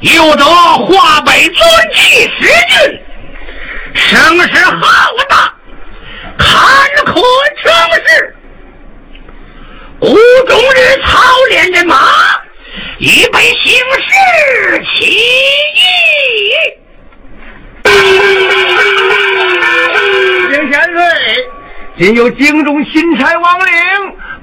[0.00, 3.00] 又得华北尊气十郡，
[3.94, 5.54] 声势浩大，
[6.36, 6.48] 坎
[7.06, 7.14] 坷
[7.62, 7.72] 城
[8.06, 8.36] 市。
[9.98, 10.14] 谷
[10.46, 11.96] 中日操练人马，
[12.98, 15.80] 以备行事起义。
[20.52, 21.00] 请千岁，
[21.98, 23.66] 今有京中钦差王陵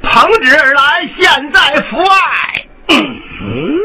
[0.01, 1.59] 捧旨而来，现在
[1.91, 2.15] 府外。
[2.89, 3.79] 嗯，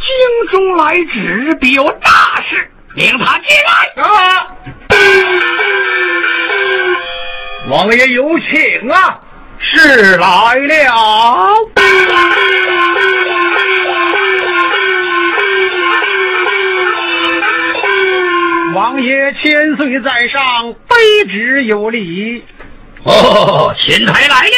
[0.00, 4.02] 京中来旨必有大事，命他进来。
[4.02, 4.06] 啊！
[7.68, 9.20] 王爷有请啊！
[9.60, 10.94] 是来了。
[18.74, 20.40] 王爷千岁在上，
[20.88, 22.44] 卑职有礼。
[23.02, 24.54] 哦，钦差来了。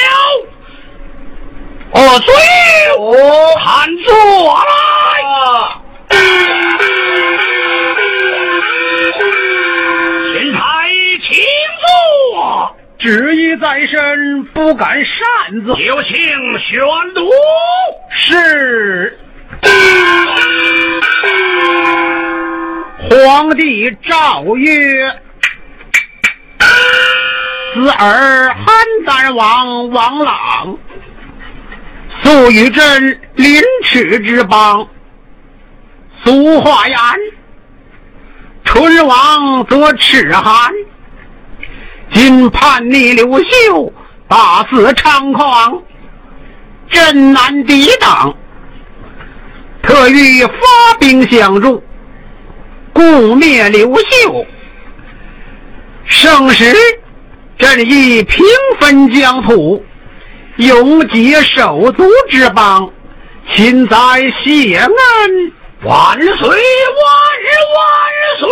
[1.93, 2.35] 哦，罪
[2.99, 3.01] 哦
[3.59, 4.15] 喊坐
[4.65, 4.71] 来。
[5.23, 5.33] 啊！
[10.33, 10.59] 钦差
[11.23, 11.29] 请
[11.81, 15.17] 坐，旨意在身，不敢擅
[15.65, 15.75] 自。
[15.83, 16.13] 有请
[16.59, 16.81] 宣
[17.15, 17.31] 读。
[18.13, 19.19] 是
[23.11, 25.11] 皇帝诏曰：
[27.75, 30.79] 子儿邯郸王王朗，
[32.23, 34.89] 素与朕临赤之邦。
[36.25, 36.97] 俗话言：
[38.65, 40.73] 唇亡则齿寒。
[42.13, 43.93] 今叛逆刘秀，
[44.29, 45.83] 大肆猖狂，
[46.91, 48.35] 朕难抵挡，
[49.83, 51.83] 特欲发兵相助。
[52.93, 54.45] 共灭刘秀，
[56.05, 56.75] 盛时
[57.57, 58.45] 朕亦平
[58.79, 59.83] 分疆土，
[60.61, 62.93] 永结手足之邦，
[63.55, 63.97] 亲在
[64.45, 64.93] 谢恩，
[65.83, 66.59] 万岁万
[67.41, 67.83] 日万
[68.39, 68.43] 岁！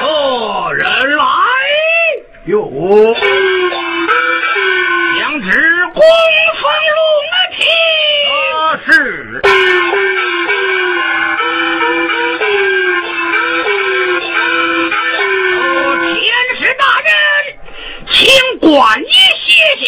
[0.00, 1.24] 何人来？
[2.46, 2.56] 哟，
[5.18, 5.46] 将至
[5.92, 6.02] 公
[6.62, 6.64] 封
[6.96, 6.98] 龙
[7.58, 7.60] 庭。
[8.86, 8.92] 是。
[18.60, 19.84] 官一歇息，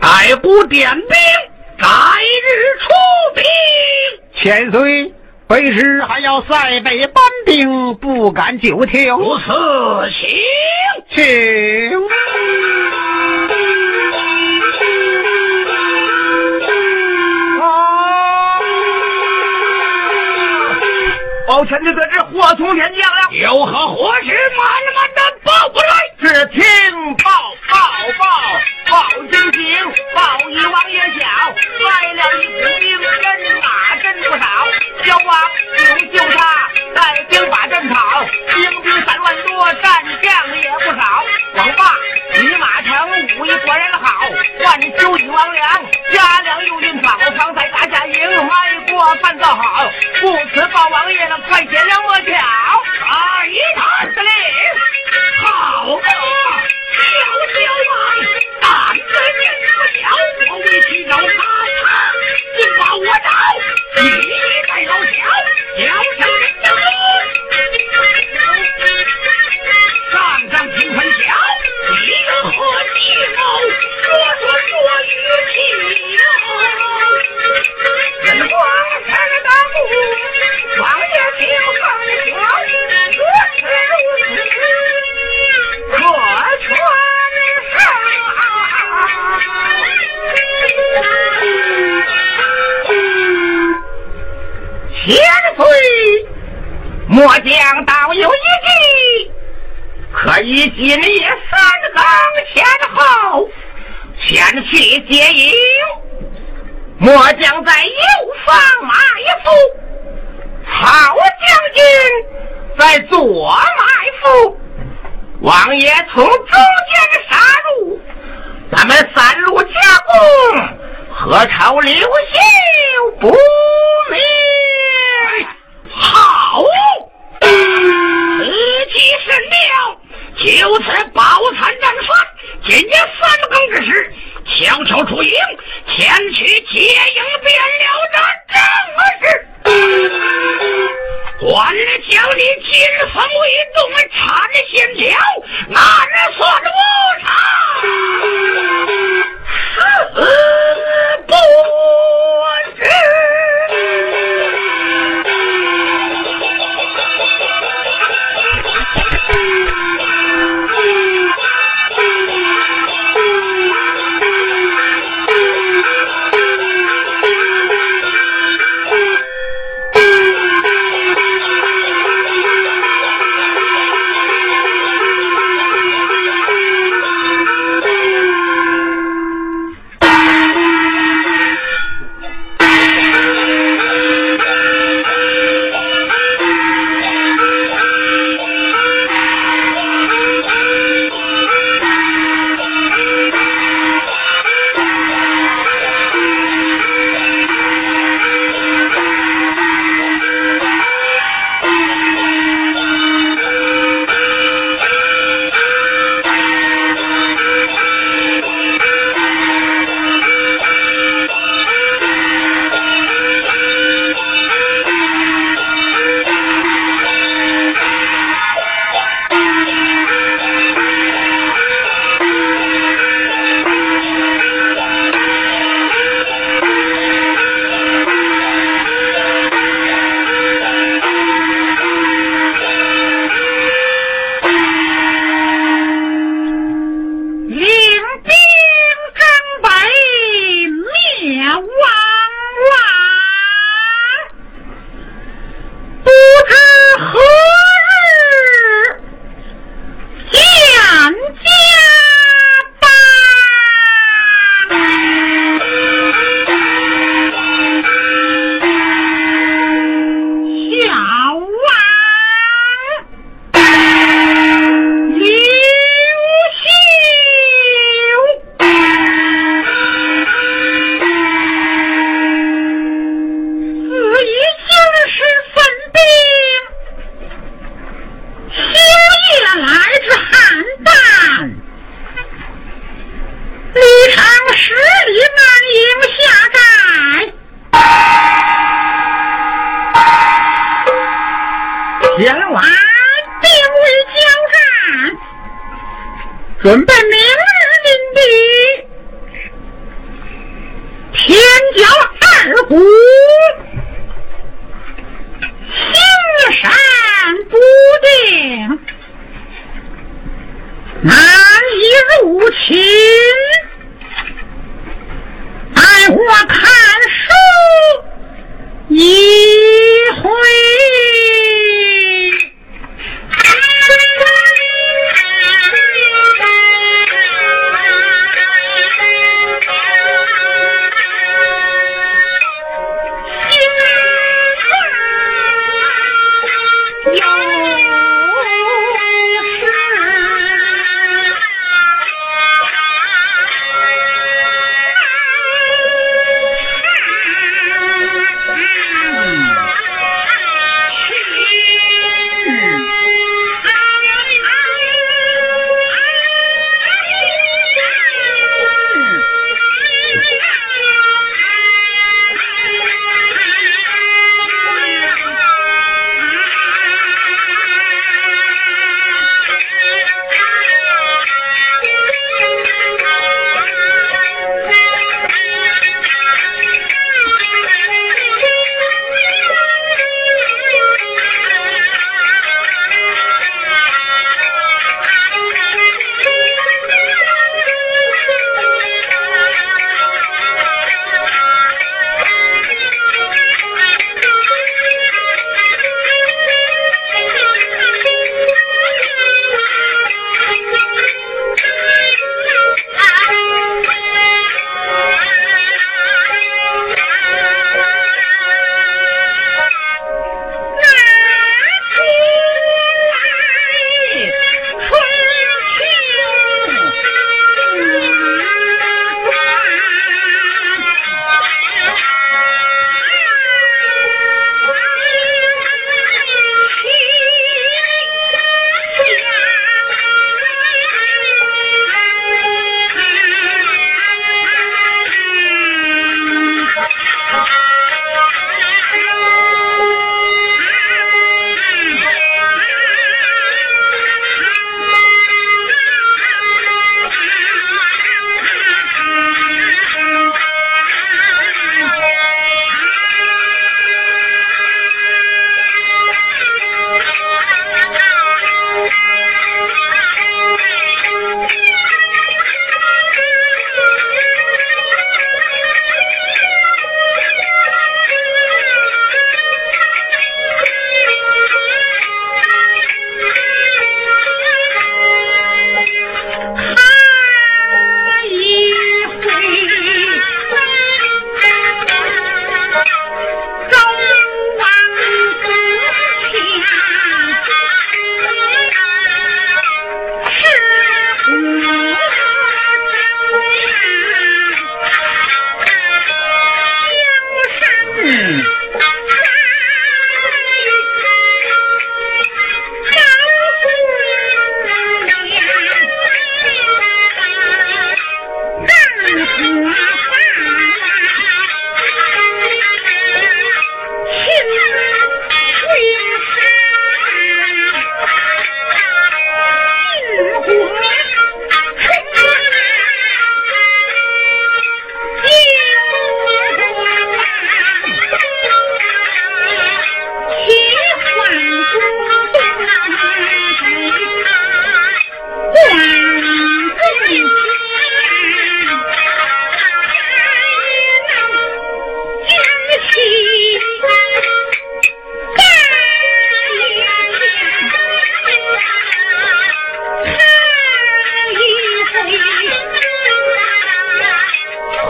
[0.00, 1.08] 待不点兵，
[1.78, 1.86] 改
[2.44, 2.48] 日
[2.80, 2.84] 出
[3.34, 3.44] 兵。
[4.42, 5.12] 千岁，
[5.48, 9.08] 为师还要塞北搬兵，不敢久停。
[9.10, 9.44] 如此，
[10.10, 10.28] 请
[11.14, 11.24] 请。
[21.46, 25.88] 保全的得知祸从天降了，有何祸事，慢慢的报过来。
[26.20, 26.62] 只听
[27.16, 27.30] 报
[27.68, 27.76] 报
[28.18, 28.24] 报
[28.90, 29.62] 报军情，
[30.14, 33.06] 报一王爷小，来了一支兵，人
[33.60, 33.66] 马
[34.02, 34.44] 真不少。
[35.04, 35.30] 小王
[35.76, 37.94] 请救他，带兵把阵跑。
[38.54, 39.84] 兵兵三万多，战
[40.22, 41.02] 将也不少。
[41.56, 41.82] 王霸，
[42.14, 42.21] 你马
[43.42, 44.28] 城武艺果然好，
[44.64, 49.84] 万秋一王良，家粮又运宝，常在大家营，卖过饭造好。
[50.20, 52.71] 不辞报王爷，快些让我瞧。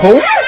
[0.03, 0.42] coat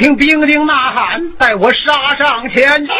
[0.00, 2.86] 听兵丁呐喊待我杀上前。
[2.86, 2.90] 去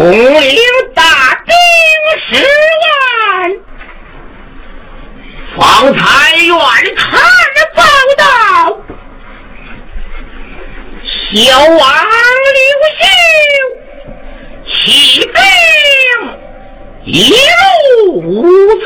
[0.00, 0.56] 统领
[0.94, 1.02] 大
[1.44, 1.52] 兵
[2.26, 2.42] 十
[2.80, 3.60] 万。
[5.58, 6.56] 方才远
[6.96, 7.20] 看
[7.74, 7.82] 报
[8.16, 8.24] 道，
[11.34, 11.78] 小王
[12.56, 12.62] 刘
[12.96, 13.02] 秀
[14.72, 14.80] 起
[15.26, 15.34] 兵
[17.04, 17.34] 一
[18.06, 18.40] 路无
[18.76, 18.84] 阻。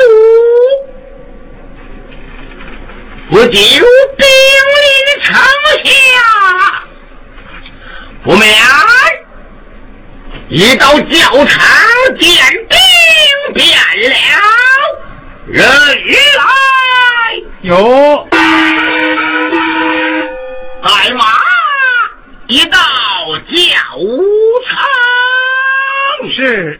[3.31, 4.27] 不久，兵
[4.83, 4.87] 临
[5.23, 5.33] 城
[5.85, 5.89] 下，
[8.25, 8.45] 不妙
[10.57, 11.67] 一到教场
[12.17, 12.31] 见
[12.69, 12.79] 兵
[13.55, 13.77] 变
[14.13, 14.15] 了
[15.49, 15.67] 人
[16.39, 16.45] 来，
[17.63, 18.29] 有。
[20.81, 21.25] 带马
[22.47, 22.79] 一到
[23.51, 23.59] 教
[24.69, 24.87] 场，
[26.37, 26.79] 是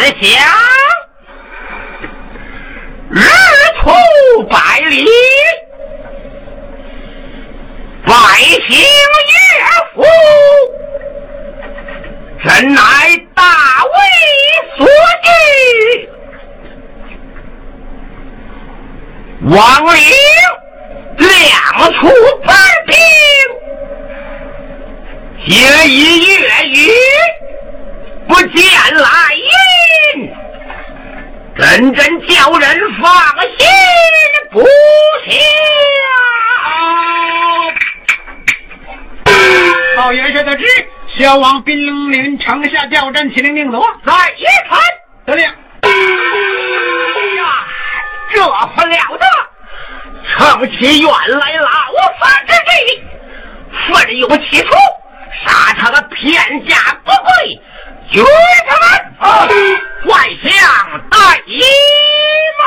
[0.00, 0.32] 自降，
[3.10, 3.20] 日
[3.82, 3.90] 出
[4.44, 5.04] 百里。
[8.06, 8.14] 百
[8.66, 8.78] 姓
[9.28, 9.34] 乐
[9.94, 10.02] 府，
[12.42, 12.80] 真乃
[13.34, 13.44] 大
[13.84, 13.94] 为
[14.78, 14.86] 所
[15.22, 15.28] 惧。
[19.42, 19.54] 王
[19.94, 20.00] 陵
[21.18, 22.00] 两出
[22.46, 22.48] 本
[22.86, 22.96] 兵，
[25.46, 25.50] 借
[25.88, 26.38] 一月
[26.68, 26.90] 雨，
[28.30, 28.62] 不见
[28.94, 29.08] 来
[30.14, 30.30] 人，
[31.58, 33.12] 真真叫人放
[33.58, 33.66] 心
[34.52, 34.60] 不
[35.26, 35.32] 下。
[39.96, 40.64] 老元帅得知，
[41.18, 44.80] 小王兵临城下调战，起令定夺，在一传
[45.26, 45.44] 得令。
[45.44, 45.52] 呀，
[48.32, 49.26] 这不了得！
[50.38, 51.68] 乘其原来老
[52.20, 53.02] 三之计，
[53.92, 54.70] 奋勇起出，
[55.44, 57.60] 杀他个片甲不跪，
[58.12, 58.24] 军
[59.20, 59.54] 他们，
[60.04, 60.50] 快将
[61.10, 61.60] 带一
[62.58, 62.64] 马。